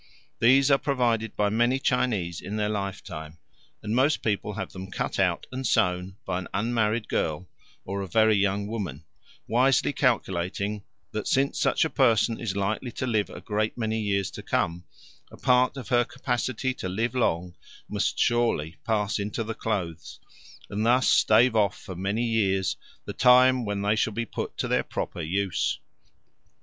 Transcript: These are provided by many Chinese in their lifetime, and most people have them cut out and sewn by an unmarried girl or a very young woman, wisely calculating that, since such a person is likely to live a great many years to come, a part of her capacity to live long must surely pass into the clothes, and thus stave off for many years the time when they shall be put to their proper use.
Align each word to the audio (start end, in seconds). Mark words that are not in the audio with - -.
These 0.39 0.71
are 0.71 0.79
provided 0.79 1.35
by 1.35 1.49
many 1.49 1.77
Chinese 1.77 2.41
in 2.41 2.55
their 2.55 2.67
lifetime, 2.69 3.37
and 3.83 3.95
most 3.95 4.23
people 4.23 4.53
have 4.53 4.71
them 4.71 4.89
cut 4.89 5.19
out 5.19 5.45
and 5.51 5.67
sewn 5.67 6.15
by 6.25 6.39
an 6.39 6.47
unmarried 6.55 7.07
girl 7.07 7.47
or 7.85 8.01
a 8.01 8.07
very 8.07 8.33
young 8.35 8.65
woman, 8.65 9.03
wisely 9.47 9.93
calculating 9.93 10.83
that, 11.11 11.27
since 11.27 11.59
such 11.59 11.85
a 11.85 11.89
person 11.91 12.39
is 12.39 12.55
likely 12.55 12.91
to 12.93 13.05
live 13.05 13.29
a 13.29 13.41
great 13.41 13.77
many 13.77 13.99
years 14.01 14.31
to 14.31 14.41
come, 14.41 14.85
a 15.29 15.37
part 15.37 15.77
of 15.77 15.89
her 15.89 16.03
capacity 16.03 16.73
to 16.73 16.89
live 16.89 17.13
long 17.13 17.53
must 17.87 18.17
surely 18.17 18.77
pass 18.83 19.19
into 19.19 19.43
the 19.43 19.53
clothes, 19.53 20.19
and 20.71 20.83
thus 20.83 21.07
stave 21.07 21.55
off 21.55 21.77
for 21.79 21.95
many 21.95 22.23
years 22.25 22.75
the 23.05 23.13
time 23.13 23.65
when 23.65 23.83
they 23.83 23.95
shall 23.95 24.13
be 24.13 24.25
put 24.25 24.57
to 24.57 24.67
their 24.67 24.81
proper 24.83 25.21
use. 25.21 25.77